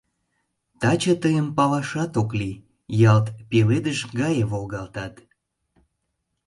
[0.81, 2.61] Таче тыйым палашат ок лий—
[3.13, 5.13] ялт пеледыш гае волгалтат.